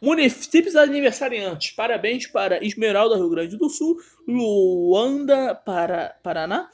Municípios 0.00 0.76
aniversariantes. 0.76 1.72
Parabéns 1.72 2.26
para 2.26 2.64
Esmeralda, 2.64 3.16
Rio 3.16 3.30
Grande 3.30 3.56
do 3.56 3.68
Sul, 3.68 3.98
Luanda, 4.26 5.54
para, 5.54 6.16
Paraná, 6.22 6.70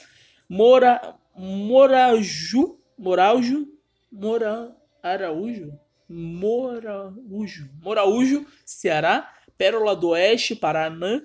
Mora, 0.48 1.14
Moraju, 1.36 2.78
Moraujo, 2.98 3.66
Mora, 4.12 4.76
Araújo, 5.02 5.78
Moraújo, 6.08 7.68
Moraújo, 7.82 8.46
Ceará, 8.64 9.32
Pérola 9.56 9.96
do 9.96 10.10
Oeste, 10.10 10.54
Paraná, 10.54 11.22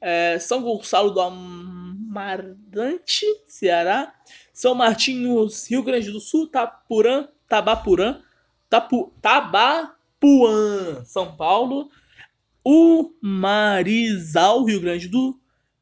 é, 0.00 0.38
São 0.38 0.62
Gonçalo 0.62 1.10
do 1.10 1.20
Amarante, 1.20 3.26
Ceará, 3.46 4.12
São 4.52 4.74
Martinhos, 4.74 5.68
Rio 5.68 5.82
Grande 5.82 6.10
do 6.10 6.20
Sul, 6.20 6.48
Tapurã, 6.48 7.28
Tabapurã, 7.48 8.20
Tapu, 8.68 9.12
Tabapuã, 10.24 11.04
São 11.04 11.36
Paulo, 11.36 11.90
o 12.64 13.12
Marizal, 13.20 14.64
Rio 14.64 14.80
Grande 14.80 15.06
do 15.06 15.38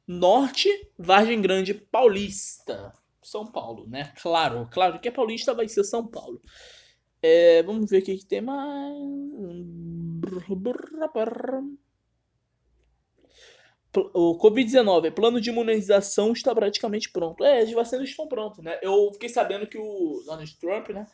Norte, 0.07 0.69
Vargem 0.99 1.41
Grande 1.41 1.73
Paulista, 1.73 2.93
São 3.23 3.47
Paulo, 3.47 3.87
né? 3.89 4.13
Claro, 4.21 4.69
claro 4.73 4.99
que 4.99 5.09
é 5.09 5.13
paulista, 5.13 5.55
vai 5.55 5.69
ser 5.69 5.85
São 5.85 6.07
Paulo. 6.07 6.43
É, 7.23 7.63
vamos 7.63 7.89
ver 7.89 8.03
o 8.03 8.05
que, 8.05 8.19
que 8.19 8.27
tem 8.27 8.41
mais. 8.41 8.97
O 13.95 14.39
Covid-19, 14.39 15.13
plano 15.13 15.41
de 15.41 15.51
imunização 15.51 16.33
está 16.33 16.53
praticamente 16.53 17.11
pronto. 17.11 17.45
É, 17.45 17.61
as 17.61 17.71
vacinas 17.71 18.09
estão 18.09 18.27
prontas, 18.27 18.65
né? 18.65 18.79
Eu 18.83 19.13
fiquei 19.13 19.29
sabendo 19.29 19.69
que 19.69 19.79
o 19.79 20.23
Donald 20.27 20.59
Trump, 20.59 20.89
né? 20.89 21.07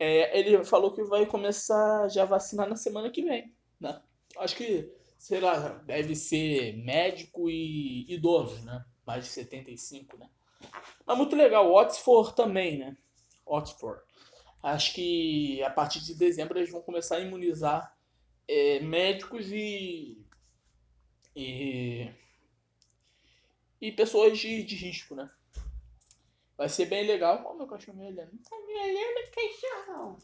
É, 0.00 0.36
ele 0.36 0.64
falou 0.64 0.92
que 0.92 1.04
vai 1.04 1.26
começar 1.26 2.08
já 2.08 2.24
vacinar 2.24 2.68
na 2.68 2.74
semana 2.74 3.10
que 3.10 3.22
vem, 3.22 3.54
né? 3.78 4.02
Acho 4.36 4.56
que 4.56 4.90
sei 5.20 5.38
lá, 5.38 5.68
deve 5.84 6.16
ser 6.16 6.78
médico 6.78 7.50
e 7.50 8.10
idoso, 8.10 8.64
né? 8.64 8.82
Mais 9.06 9.24
de 9.24 9.30
75, 9.30 10.16
né? 10.16 10.26
Mas 11.06 11.16
muito 11.18 11.36
legal, 11.36 11.70
Oxford 11.70 12.34
também, 12.34 12.78
né? 12.78 12.96
Oxford. 13.44 14.00
Acho 14.62 14.94
que 14.94 15.62
a 15.62 15.68
partir 15.68 16.00
de 16.00 16.14
dezembro 16.14 16.58
eles 16.58 16.70
vão 16.70 16.80
começar 16.80 17.16
a 17.16 17.20
imunizar 17.20 17.94
é, 18.48 18.80
médicos 18.80 19.52
e, 19.52 20.24
e. 21.36 22.10
e 23.78 23.92
pessoas 23.92 24.38
de, 24.38 24.62
de 24.62 24.74
risco, 24.74 25.14
né? 25.14 25.30
Vai 26.60 26.68
ser 26.68 26.84
bem 26.84 27.06
legal. 27.06 27.42
Olha 27.42 27.54
o 27.54 27.56
meu 27.56 27.66
cachorro 27.66 27.96
me 27.96 28.08
olhando. 28.08 28.32
Tá 28.46 28.54
me 28.66 28.74
olhando, 28.74 29.30
cachorro. 29.34 30.18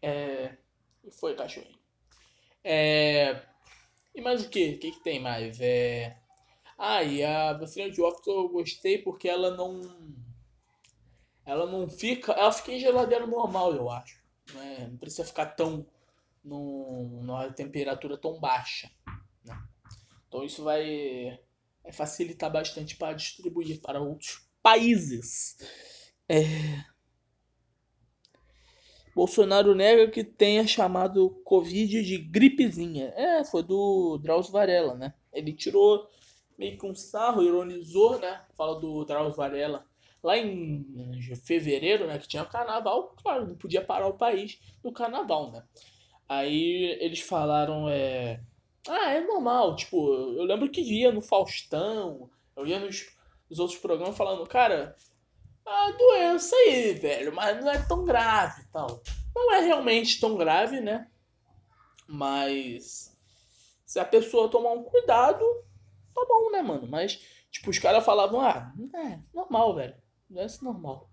É. 0.00 0.56
E 1.02 1.10
foi, 1.10 1.34
cachorrinho. 1.34 1.76
É. 2.62 3.42
E 4.14 4.20
mais 4.20 4.44
o 4.44 4.48
que? 4.48 4.74
O 4.74 4.78
que, 4.78 4.92
que 4.92 5.00
tem 5.00 5.18
mais? 5.18 5.60
É... 5.60 6.16
Ah, 6.78 7.02
e 7.02 7.24
a 7.24 7.52
vacina 7.54 7.90
de 7.90 8.00
Office 8.00 8.28
eu 8.28 8.48
gostei 8.48 8.98
porque 8.98 9.28
ela 9.28 9.50
não. 9.56 9.80
Ela 11.44 11.66
não 11.66 11.88
fica. 11.88 12.30
Ela 12.30 12.52
fica 12.52 12.70
em 12.70 12.78
geladeira 12.78 13.26
normal, 13.26 13.74
eu 13.74 13.90
acho. 13.90 14.22
Né? 14.54 14.86
Não 14.88 14.98
precisa 14.98 15.24
ficar 15.24 15.46
tão. 15.46 15.84
Num, 16.44 17.22
numa 17.24 17.52
temperatura 17.52 18.16
tão 18.16 18.38
baixa. 18.38 18.88
Né? 19.44 19.60
Então 20.28 20.44
isso 20.44 20.62
vai, 20.62 21.40
vai 21.82 21.90
facilitar 21.90 22.52
bastante 22.52 22.94
para 22.94 23.14
distribuir 23.14 23.80
para 23.80 24.00
outros 24.00 24.48
países. 24.62 25.56
É... 26.28 26.44
Bolsonaro 29.14 29.74
nega 29.74 30.10
que 30.10 30.22
tenha 30.22 30.66
chamado 30.66 31.30
Covid 31.44 32.02
de 32.02 32.18
gripezinha. 32.18 33.12
É, 33.16 33.44
foi 33.44 33.62
do 33.62 34.18
Drauzio 34.18 34.52
Varela, 34.52 34.94
né? 34.94 35.14
Ele 35.32 35.52
tirou 35.52 36.08
meio 36.56 36.78
que 36.78 36.86
um 36.86 36.94
sarro, 36.94 37.42
ironizou, 37.42 38.18
né? 38.18 38.42
Fala 38.56 38.78
do 38.78 39.04
Drauzio 39.04 39.36
Varela. 39.36 39.84
Lá 40.22 40.36
em 40.36 40.86
fevereiro, 41.44 42.06
né? 42.06 42.18
Que 42.18 42.28
tinha 42.28 42.44
carnaval, 42.44 43.14
claro, 43.22 43.46
não 43.46 43.56
podia 43.56 43.82
parar 43.82 44.06
o 44.06 44.16
país 44.16 44.60
no 44.84 44.92
carnaval, 44.92 45.50
né? 45.50 45.64
Aí 46.28 46.96
eles 47.00 47.20
falaram, 47.20 47.88
é... 47.88 48.40
Ah, 48.88 49.12
é 49.12 49.20
normal, 49.20 49.76
tipo, 49.76 50.14
eu 50.14 50.44
lembro 50.44 50.70
que 50.70 50.82
via 50.82 51.12
no 51.12 51.20
Faustão, 51.20 52.30
eu 52.56 52.66
ia 52.66 52.78
nos, 52.78 53.06
nos 53.50 53.58
outros 53.58 53.78
programas 53.78 54.16
falando, 54.16 54.46
cara, 54.46 54.96
a 55.66 55.90
doença 55.90 56.54
aí, 56.54 56.94
velho, 56.94 57.34
mas 57.34 57.60
não 57.60 57.70
é 57.70 57.82
tão 57.82 58.04
grave 58.04 58.64
tal. 58.72 59.02
Não 59.34 59.52
é 59.52 59.60
realmente 59.60 60.20
tão 60.20 60.36
grave, 60.36 60.80
né? 60.80 61.10
Mas 62.06 63.16
se 63.84 63.98
a 63.98 64.04
pessoa 64.04 64.48
tomar 64.48 64.70
um 64.70 64.84
cuidado, 64.84 65.44
tá 66.14 66.24
bom, 66.26 66.50
né, 66.52 66.62
mano? 66.62 66.86
Mas, 66.88 67.20
tipo, 67.50 67.70
os 67.70 67.78
caras 67.78 68.04
falavam, 68.04 68.40
ah, 68.40 68.72
é, 68.94 69.18
normal, 69.34 69.74
velho. 69.74 69.96
Doença 70.28 70.64
normal. 70.64 71.10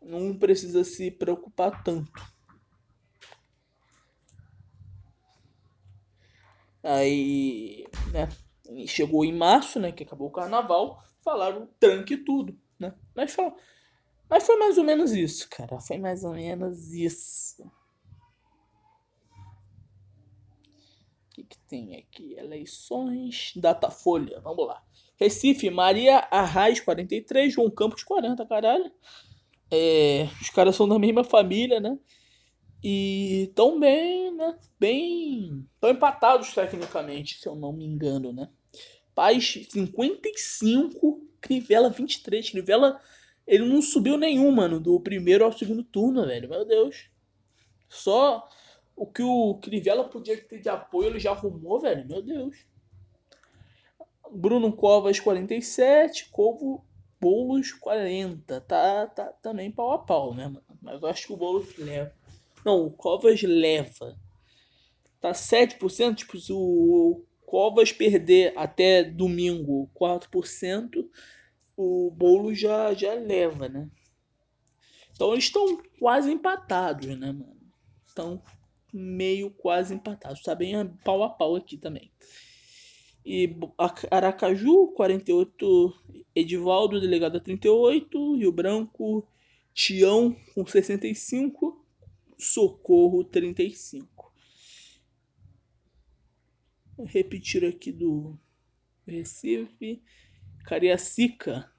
Não 0.00 0.36
precisa 0.36 0.84
se 0.84 1.10
preocupar 1.10 1.82
tanto. 1.82 2.10
Aí, 6.82 7.86
né, 8.10 8.28
chegou 8.86 9.24
em 9.24 9.32
março, 9.32 9.78
né, 9.78 9.92
que 9.92 10.02
acabou 10.02 10.28
o 10.28 10.32
carnaval, 10.32 11.02
falaram 11.22 11.68
tranque 11.78 12.16
tudo, 12.16 12.58
né? 12.78 12.94
Mas, 13.14 13.32
foi, 13.32 13.52
mas 14.28 14.44
foi 14.44 14.56
mais 14.58 14.78
ou 14.78 14.84
menos 14.84 15.12
isso, 15.12 15.48
cara. 15.50 15.80
Foi 15.80 15.98
mais 15.98 16.24
ou 16.24 16.32
menos 16.32 16.92
isso. 16.92 17.62
O 21.26 21.34
que, 21.34 21.44
que 21.44 21.58
tem 21.60 21.96
aqui? 21.96 22.34
Eleições, 22.34 23.52
Datafolha, 23.56 24.40
vamos 24.40 24.66
lá. 24.66 24.82
Recife, 25.16 25.70
Maria 25.70 26.18
Arraes, 26.30 26.80
43, 26.80 27.52
João 27.54 27.70
Campos, 27.70 28.02
40, 28.02 28.44
caralho. 28.46 28.92
É, 29.70 30.28
os 30.40 30.50
caras 30.50 30.76
são 30.76 30.86
da 30.86 30.98
mesma 30.98 31.24
família, 31.24 31.80
né? 31.80 31.98
E 32.84 33.50
tão 33.54 33.78
bem, 33.78 34.34
né? 34.34 34.58
Bem. 34.78 35.66
Tão 35.80 35.90
empatados 35.90 36.52
tecnicamente, 36.52 37.38
se 37.38 37.48
eu 37.48 37.54
não 37.54 37.72
me 37.72 37.86
engano, 37.86 38.32
né? 38.32 38.50
Paz 39.14 39.66
55, 39.70 41.20
Crivella 41.40 41.90
23. 41.90 42.50
Crivella, 42.50 43.00
ele 43.46 43.64
não 43.64 43.82
subiu 43.82 44.16
nenhum, 44.16 44.50
mano, 44.50 44.80
do 44.80 44.98
primeiro 45.00 45.44
ao 45.44 45.52
segundo 45.52 45.82
turno, 45.84 46.26
velho. 46.26 46.48
Meu 46.48 46.64
Deus. 46.64 47.08
Só 47.88 48.48
o 48.96 49.06
que 49.06 49.22
o 49.22 49.58
Crivella 49.62 50.04
podia 50.04 50.36
ter 50.40 50.60
de 50.60 50.68
apoio, 50.68 51.10
ele 51.10 51.18
já 51.18 51.32
arrumou, 51.32 51.80
velho. 51.80 52.06
Meu 52.06 52.22
Deus. 52.22 52.56
Bruno 54.30 54.72
Covas 54.72 55.20
47, 55.20 56.30
Covo 56.30 56.84
Boulos 57.20 57.72
40. 57.72 58.60
Tá, 58.62 59.06
tá 59.06 59.26
também 59.42 59.70
pau 59.70 59.92
a 59.92 59.98
pau, 59.98 60.34
né, 60.34 60.44
mano? 60.44 60.64
Mas 60.80 61.02
eu 61.02 61.08
acho 61.08 61.26
que 61.26 61.32
o 61.32 61.36
Boulos 61.36 61.76
leva. 61.76 62.12
Não, 62.64 62.86
o 62.86 62.90
Covas 62.90 63.42
leva. 63.42 64.16
Tá 65.20 65.32
7%, 65.32 66.16
tipo, 66.16 66.36
o 66.50 67.24
Covas 67.52 67.92
perder 67.92 68.54
até 68.56 69.04
domingo 69.04 69.90
4%, 69.94 71.06
o 71.76 72.10
Boulos 72.10 72.58
já, 72.58 72.94
já 72.94 73.12
leva, 73.12 73.68
né? 73.68 73.90
Então 75.12 75.32
eles 75.32 75.44
estão 75.44 75.78
quase 75.98 76.32
empatados, 76.32 77.08
né, 77.08 77.26
mano? 77.26 77.60
Estão 78.06 78.42
meio 78.90 79.50
quase 79.50 79.92
empatados. 79.94 80.42
Tá 80.42 80.54
bem 80.54 80.72
pau 81.04 81.22
a 81.22 81.28
pau 81.28 81.54
aqui 81.54 81.76
também. 81.76 82.10
E 83.22 83.54
Aracaju, 84.10 84.88
48, 84.96 86.24
Edivaldo, 86.34 87.02
delegado 87.02 87.38
38, 87.38 88.36
Rio 88.36 88.50
Branco, 88.50 89.28
Tião 89.74 90.34
com 90.54 90.64
65, 90.64 91.84
Socorro 92.38 93.22
35. 93.24 94.08
Repetir 96.98 97.64
aqui 97.64 97.90
do 97.90 98.38
Recife, 99.06 100.02
Cariacica, 100.64 101.70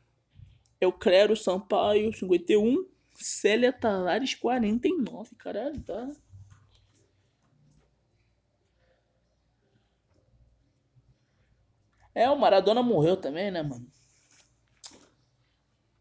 Euclero 0.82 1.36
Sampaio 1.36 2.14
51, 2.14 2.86
Célia 3.16 3.72
Tavares 3.72 4.36
49, 4.36 5.36
caralho, 5.36 5.82
tá 5.82 6.12
É, 12.16 12.30
o 12.30 12.38
Maradona 12.38 12.84
morreu 12.84 13.18
também, 13.18 13.50
né, 13.50 13.64
mano? 13.64 13.88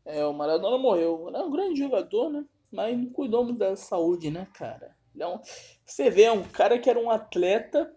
É, 0.05 0.25
o 0.27 0.33
Maradona 0.33 0.77
morreu. 0.77 1.29
Era 1.29 1.45
um 1.45 1.51
grande 1.51 1.79
jogador, 1.79 2.31
né? 2.31 2.45
Mas 2.71 2.97
não 2.99 3.07
cuidou 3.11 3.45
muito 3.45 3.59
da 3.59 3.77
saúde, 3.77 4.31
né, 4.31 4.47
cara? 4.53 4.95
Então, 5.15 5.41
você 5.87 6.11
vê, 6.11 6.25
é 6.25 6.33
um 6.33 6.43
cara 6.43 6.79
que 6.79 6.91
era 6.91 6.99
um 6.99 7.11
atleta, 7.11 7.95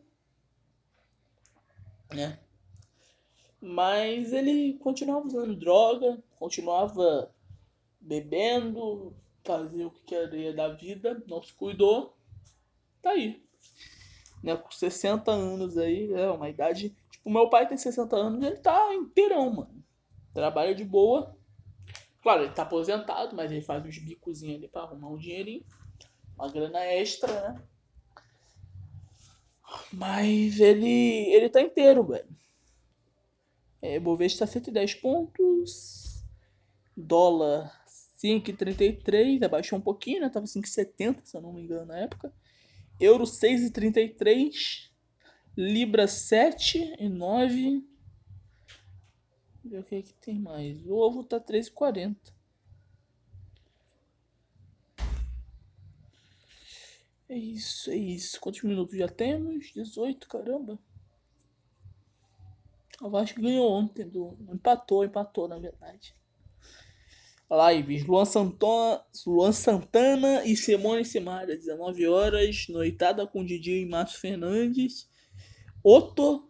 né? 2.13 2.39
Mas 3.61 4.33
ele 4.33 4.73
continuava 4.79 5.25
usando 5.25 5.55
droga, 5.55 6.21
continuava 6.37 7.31
bebendo, 7.99 9.15
fazia 9.43 9.87
o 9.87 9.91
que 9.91 10.03
queria 10.03 10.53
da 10.53 10.69
vida, 10.69 11.23
não 11.27 11.41
se 11.41 11.53
cuidou. 11.53 12.15
Tá 13.01 13.11
aí. 13.11 13.43
Né, 14.43 14.55
com 14.55 14.69
60 14.69 15.31
anos 15.31 15.77
aí, 15.77 16.13
é 16.13 16.29
uma 16.29 16.49
idade 16.49 16.95
o 17.25 17.29
meu 17.31 17.49
pai 17.49 17.67
tem 17.67 17.75
60 17.75 18.15
anos 18.15 18.45
ele 18.45 18.57
tá 18.57 18.93
inteirão, 18.93 19.51
mano. 19.51 19.83
Trabalha 20.31 20.75
de 20.75 20.85
boa. 20.85 21.35
Claro, 22.21 22.43
ele 22.43 22.53
tá 22.53 22.61
aposentado, 22.61 23.35
mas 23.35 23.51
ele 23.51 23.61
faz 23.61 23.83
uns 23.83 23.97
bicozinhos 23.97 24.57
ali 24.57 24.67
pra 24.67 24.83
arrumar 24.83 25.09
um 25.09 25.17
dinheirinho. 25.17 25.65
Uma 26.37 26.51
grana 26.51 26.85
extra, 26.85 27.49
né? 27.49 27.61
Mas 29.91 30.59
ele. 30.59 31.33
ele 31.33 31.49
tá 31.49 31.61
inteiro, 31.61 32.03
velho. 32.03 32.27
É, 33.81 33.99
Bovespa 33.99 34.45
tá 34.45 34.51
110 34.51 34.95
pontos. 34.95 36.23
Dólar 36.95 37.71
5,33. 38.23 39.43
Abaixou 39.43 39.77
um 39.77 39.81
pouquinho, 39.81 40.21
né? 40.21 40.29
Tava 40.29 40.45
5,70, 40.45 41.21
se 41.23 41.37
eu 41.37 41.41
não 41.41 41.53
me 41.53 41.61
engano, 41.61 41.87
na 41.87 41.97
época. 41.99 42.33
Euro 42.99 43.25
6,33. 43.25 44.89
Libra 45.57 46.07
7 46.07 46.95
e 46.99 47.07
9. 47.07 47.83
Ver 49.63 49.79
o 49.79 49.83
que, 49.83 49.95
é 49.95 50.01
que 50.01 50.13
tem 50.13 50.39
mais. 50.39 50.85
Ovo 50.87 51.23
tá 51.23 51.39
3,40. 51.39 52.15
É 57.27 57.37
isso, 57.37 57.89
é 57.89 57.95
isso. 57.95 58.39
Quantos 58.39 58.61
minutos 58.63 58.97
já 58.97 59.07
temos? 59.07 59.71
18, 59.73 60.27
caramba. 60.27 60.79
O 63.01 63.09
Vasco 63.09 63.41
ganhou 63.41 63.71
ontem. 63.71 64.07
Do... 64.07 64.37
Empatou, 64.53 65.03
empatou 65.03 65.47
na 65.47 65.57
verdade. 65.57 66.15
Lives. 67.49 68.05
Luan 68.05 68.25
Santana, 68.25 69.03
Luan 69.25 69.51
Santana 69.51 70.45
e 70.45 70.55
Simone 70.55 71.03
Simaria. 71.03 71.57
19 71.57 72.07
horas. 72.07 72.67
Noitada 72.69 73.25
com 73.25 73.43
Didi 73.43 73.81
e 73.81 73.85
Márcio 73.85 74.19
Fernandes. 74.19 75.09
Otto, 75.83 76.49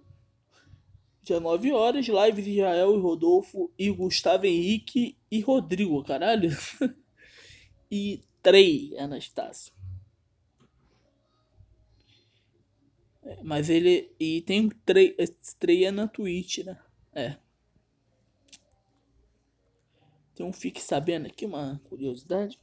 19 1.26 1.74
horas, 1.74 2.08
live 2.08 2.42
de 2.42 2.52
Israel 2.52 2.96
e 2.96 3.02
Rodolfo 3.02 3.74
e 3.78 3.90
Gustavo 3.90 4.46
Henrique 4.46 5.18
e 5.30 5.42
Rodrigo, 5.42 6.04
caralho. 6.04 6.52
e 7.92 8.22
Trey 8.44 8.96
Anastácio. 8.98 9.74
É, 13.15 13.15
mas 13.44 13.70
ele. 13.70 14.14
E 14.20 14.42
tem 14.42 14.70
Trey 14.70 15.86
é 15.86 15.92
na 15.92 16.08
Twitch, 16.08 16.60
né? 16.60 16.78
É. 17.14 17.36
Um 20.40 20.52
Fique 20.52 20.82
Sabendo 20.82 21.28
aqui, 21.28 21.46
uma 21.46 21.82
curiosidade. 21.86 22.60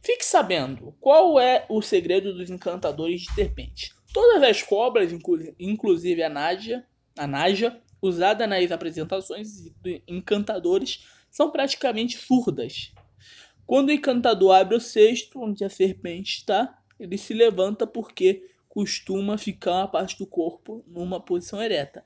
Fique 0.00 0.24
sabendo 0.24 0.94
qual 1.00 1.40
é 1.40 1.66
o 1.68 1.82
segredo 1.82 2.32
dos 2.32 2.48
encantadores 2.48 3.22
de 3.22 3.34
serpente. 3.34 3.92
Todas 4.12 4.40
as 4.44 4.62
cobras, 4.62 5.10
inclusive 5.58 6.22
a 6.22 6.28
Naja, 6.28 6.86
a 7.18 7.26
Naja, 7.26 7.82
usada 8.00 8.46
nas 8.46 8.70
apresentações 8.70 9.68
de 9.82 10.02
encantadores, 10.06 11.04
são 11.28 11.50
praticamente 11.50 12.16
surdas. 12.16 12.92
Quando 13.66 13.88
o 13.88 13.92
encantador 13.92 14.54
abre 14.54 14.76
o 14.76 14.80
cesto 14.80 15.40
onde 15.42 15.64
a 15.64 15.68
serpente 15.68 16.38
está, 16.38 16.80
ele 17.00 17.18
se 17.18 17.34
levanta 17.34 17.84
porque 17.84 18.48
costuma 18.76 19.38
ficar 19.38 19.72
uma 19.72 19.88
parte 19.88 20.18
do 20.18 20.26
corpo 20.26 20.84
numa 20.86 21.18
posição 21.18 21.62
ereta. 21.62 22.04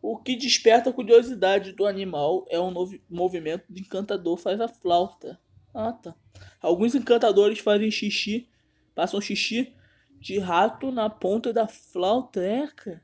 O 0.00 0.16
que 0.16 0.36
desperta 0.36 0.88
a 0.88 0.92
curiosidade 0.92 1.72
do 1.72 1.84
animal 1.84 2.46
é 2.48 2.60
um 2.60 2.72
movimento 3.10 3.64
de 3.68 3.80
encantador 3.80 4.36
faz 4.36 4.60
a 4.60 4.68
flauta. 4.68 5.36
Ah, 5.74 5.92
tá. 5.92 6.14
Alguns 6.62 6.94
encantadores 6.94 7.58
fazem 7.58 7.90
xixi, 7.90 8.48
passam 8.94 9.20
xixi 9.20 9.74
de 10.20 10.38
rato 10.38 10.92
na 10.92 11.10
ponta 11.10 11.52
da 11.52 11.66
flauta, 11.66 12.40
é, 12.40 12.68
cara. 12.68 13.02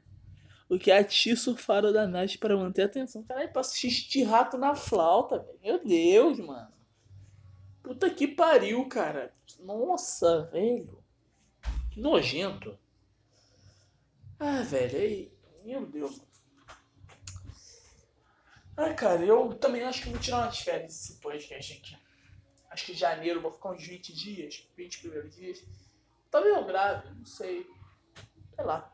O 0.69 0.79
que 0.79 0.93
atiça 0.93 1.51
o 1.51 1.57
faro 1.57 1.93
da 1.93 2.07
Nath 2.07 2.37
para 2.37 2.57
manter 2.57 2.83
a 2.83 2.87
atenção. 2.87 3.25
Caralho, 3.25 3.53
passa 3.53 3.75
xixi 3.75 4.09
de 4.09 4.23
rato 4.23 4.57
na 4.57 4.77
flauta. 4.77 5.45
Meu 5.61 5.85
Deus, 5.85 6.39
mano. 6.39 6.73
Puta 7.83 8.09
que 8.09 8.29
pariu, 8.29 8.89
cara. 8.89 9.35
Nossa, 9.59 10.43
velho. 10.53 11.05
Nojento. 11.97 12.79
Ah, 14.39 14.63
velho. 14.63 14.99
Aí... 14.99 15.33
Meu 15.65 15.87
Deus. 15.87 16.21
Ah, 18.77 18.93
cara, 18.93 19.25
eu 19.25 19.55
também 19.55 19.83
acho 19.83 20.03
que 20.03 20.11
vou 20.11 20.21
tirar 20.21 20.43
umas 20.43 20.59
férias 20.61 20.93
desse 20.93 21.15
podcast 21.21 21.73
aqui. 21.73 21.97
Acho 22.71 22.85
que 22.85 22.93
em 22.93 22.97
janeiro 22.97 23.41
vou 23.41 23.51
ficar 23.51 23.71
uns 23.71 23.85
20 23.85 24.13
dias, 24.13 24.69
20 24.77 24.99
primeiros 25.01 25.35
dias. 25.35 25.65
Tá 26.31 26.43
meio 26.43 26.63
grave, 26.67 27.09
não 27.17 27.25
sei. 27.25 27.67
Sei 28.55 28.65
lá. 28.65 28.93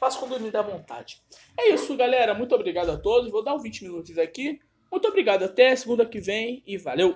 Faço 0.00 0.18
quando 0.18 0.40
me 0.40 0.50
dá 0.50 0.62
vontade. 0.62 1.22
É 1.58 1.68
isso, 1.68 1.94
galera. 1.96 2.34
Muito 2.34 2.54
obrigado 2.54 2.90
a 2.90 2.96
todos. 2.96 3.30
Vou 3.30 3.44
dar 3.44 3.54
uns 3.54 3.62
20 3.62 3.84
minutos 3.84 4.16
aqui. 4.18 4.60
Muito 4.90 5.06
obrigado. 5.06 5.44
Até 5.44 5.76
segunda 5.76 6.06
que 6.06 6.18
vem 6.18 6.62
e 6.66 6.78
valeu! 6.78 7.10